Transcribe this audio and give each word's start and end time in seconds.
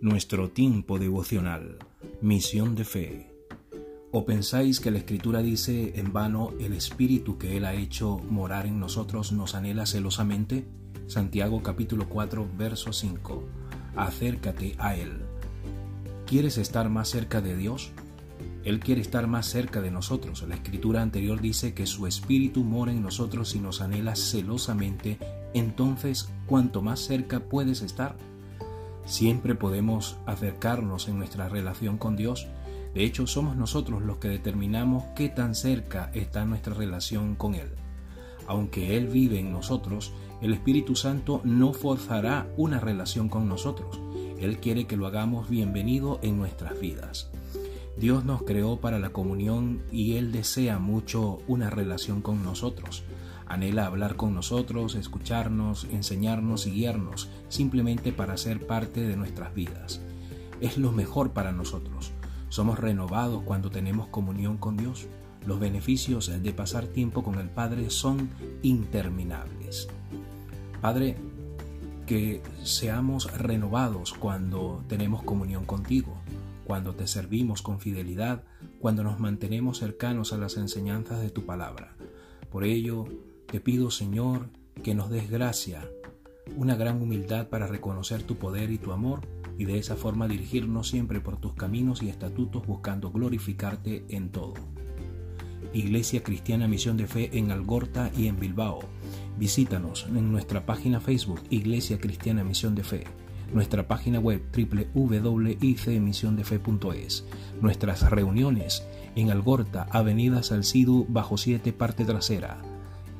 nuestro 0.00 0.48
tiempo 0.50 0.98
devocional, 0.98 1.78
misión 2.20 2.76
de 2.76 2.84
fe. 2.84 3.34
¿O 4.12 4.24
pensáis 4.24 4.78
que 4.78 4.92
la 4.92 4.98
Escritura 4.98 5.42
dice 5.42 5.94
en 5.96 6.12
vano 6.12 6.52
el 6.60 6.72
Espíritu 6.72 7.36
que 7.36 7.56
Él 7.56 7.64
ha 7.64 7.74
hecho 7.74 8.18
morar 8.30 8.66
en 8.66 8.78
nosotros 8.78 9.32
nos 9.32 9.54
anhela 9.54 9.86
celosamente? 9.86 10.66
Santiago 11.08 11.62
capítulo 11.62 12.08
4, 12.08 12.48
verso 12.56 12.92
5. 12.92 13.44
Acércate 13.96 14.76
a 14.78 14.94
Él. 14.94 15.22
¿Quieres 16.26 16.58
estar 16.58 16.88
más 16.90 17.08
cerca 17.08 17.40
de 17.40 17.56
Dios? 17.56 17.90
Él 18.64 18.78
quiere 18.80 19.00
estar 19.00 19.26
más 19.26 19.46
cerca 19.46 19.80
de 19.80 19.90
nosotros. 19.90 20.44
La 20.48 20.54
escritura 20.54 21.02
anterior 21.02 21.40
dice 21.40 21.74
que 21.74 21.86
su 21.86 22.06
Espíritu 22.06 22.62
mora 22.62 22.92
en 22.92 23.02
nosotros 23.02 23.54
y 23.56 23.58
nos 23.58 23.80
anhela 23.80 24.14
celosamente. 24.14 25.18
Entonces, 25.54 26.28
¿cuánto 26.46 26.82
más 26.82 27.00
cerca 27.00 27.40
puedes 27.40 27.82
estar? 27.82 28.16
Siempre 29.08 29.54
podemos 29.54 30.18
acercarnos 30.26 31.08
en 31.08 31.16
nuestra 31.16 31.48
relación 31.48 31.96
con 31.96 32.14
Dios. 32.14 32.46
De 32.92 33.04
hecho, 33.04 33.26
somos 33.26 33.56
nosotros 33.56 34.02
los 34.02 34.18
que 34.18 34.28
determinamos 34.28 35.02
qué 35.16 35.30
tan 35.30 35.54
cerca 35.54 36.10
está 36.12 36.44
nuestra 36.44 36.74
relación 36.74 37.34
con 37.34 37.54
Él. 37.54 37.70
Aunque 38.46 38.98
Él 38.98 39.08
vive 39.08 39.40
en 39.40 39.50
nosotros, 39.50 40.12
el 40.42 40.52
Espíritu 40.52 40.94
Santo 40.94 41.40
no 41.42 41.72
forzará 41.72 42.48
una 42.58 42.80
relación 42.80 43.30
con 43.30 43.48
nosotros. 43.48 43.98
Él 44.38 44.58
quiere 44.58 44.86
que 44.86 44.98
lo 44.98 45.06
hagamos 45.06 45.48
bienvenido 45.48 46.20
en 46.22 46.36
nuestras 46.36 46.78
vidas. 46.78 47.30
Dios 47.96 48.26
nos 48.26 48.42
creó 48.42 48.78
para 48.78 48.98
la 48.98 49.08
comunión 49.08 49.82
y 49.90 50.16
Él 50.16 50.32
desea 50.32 50.78
mucho 50.78 51.38
una 51.48 51.70
relación 51.70 52.20
con 52.20 52.44
nosotros. 52.44 53.04
Anhela 53.48 53.86
hablar 53.86 54.16
con 54.16 54.34
nosotros, 54.34 54.94
escucharnos, 54.94 55.84
enseñarnos 55.90 56.66
y 56.66 56.70
guiarnos, 56.72 57.30
simplemente 57.48 58.12
para 58.12 58.36
ser 58.36 58.66
parte 58.66 59.00
de 59.00 59.16
nuestras 59.16 59.54
vidas. 59.54 60.02
Es 60.60 60.76
lo 60.76 60.92
mejor 60.92 61.32
para 61.32 61.52
nosotros. 61.52 62.12
Somos 62.50 62.78
renovados 62.78 63.42
cuando 63.44 63.70
tenemos 63.70 64.08
comunión 64.08 64.58
con 64.58 64.76
Dios. 64.76 65.06
Los 65.46 65.60
beneficios 65.60 66.30
de 66.42 66.52
pasar 66.52 66.86
tiempo 66.86 67.22
con 67.22 67.38
el 67.38 67.48
Padre 67.48 67.88
son 67.90 68.28
interminables. 68.62 69.88
Padre, 70.82 71.16
que 72.06 72.42
seamos 72.62 73.32
renovados 73.36 74.12
cuando 74.12 74.84
tenemos 74.88 75.22
comunión 75.22 75.64
contigo, 75.64 76.16
cuando 76.64 76.94
te 76.94 77.06
servimos 77.06 77.62
con 77.62 77.80
fidelidad, 77.80 78.44
cuando 78.78 79.04
nos 79.04 79.20
mantenemos 79.20 79.78
cercanos 79.78 80.32
a 80.32 80.38
las 80.38 80.56
enseñanzas 80.56 81.20
de 81.20 81.30
tu 81.30 81.46
palabra. 81.46 81.94
Por 82.50 82.64
ello, 82.64 83.04
te 83.50 83.60
pido, 83.60 83.90
Señor, 83.90 84.50
que 84.82 84.94
nos 84.94 85.08
des 85.08 85.30
gracia, 85.30 85.88
una 86.56 86.76
gran 86.76 87.00
humildad 87.00 87.48
para 87.48 87.66
reconocer 87.66 88.22
tu 88.22 88.36
poder 88.36 88.70
y 88.70 88.76
tu 88.78 88.92
amor 88.92 89.22
y 89.56 89.64
de 89.64 89.78
esa 89.78 89.96
forma 89.96 90.28
dirigirnos 90.28 90.88
siempre 90.88 91.20
por 91.20 91.38
tus 91.38 91.54
caminos 91.54 92.02
y 92.02 92.10
estatutos 92.10 92.66
buscando 92.66 93.10
glorificarte 93.10 94.04
en 94.10 94.30
todo. 94.30 94.52
Iglesia 95.72 96.22
Cristiana 96.22 96.68
Misión 96.68 96.98
de 96.98 97.06
Fe 97.06 97.38
en 97.38 97.50
Algorta 97.50 98.10
y 98.16 98.26
en 98.26 98.38
Bilbao. 98.38 98.80
Visítanos 99.38 100.06
en 100.08 100.30
nuestra 100.30 100.66
página 100.66 101.00
Facebook 101.00 101.40
Iglesia 101.48 101.98
Cristiana 101.98 102.44
Misión 102.44 102.74
de 102.74 102.84
Fe, 102.84 103.04
nuestra 103.54 103.88
página 103.88 104.20
web 104.20 104.42
www.icmisiondefe.es, 104.52 107.24
nuestras 107.62 108.10
reuniones 108.10 108.86
en 109.16 109.30
Algorta, 109.30 109.86
Avenida 109.90 110.42
Salcido, 110.42 111.06
bajo 111.08 111.38
7, 111.38 111.72
parte 111.72 112.04
trasera, 112.04 112.67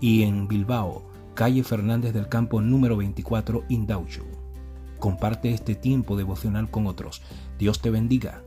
y 0.00 0.22
en 0.22 0.48
Bilbao, 0.48 1.02
calle 1.34 1.62
Fernández 1.62 2.12
del 2.12 2.28
Campo 2.28 2.60
número 2.60 2.96
24, 2.96 3.64
Indaucho. 3.68 4.24
Comparte 4.98 5.52
este 5.52 5.74
tiempo 5.74 6.16
devocional 6.16 6.70
con 6.70 6.86
otros. 6.86 7.22
Dios 7.58 7.80
te 7.80 7.90
bendiga. 7.90 8.42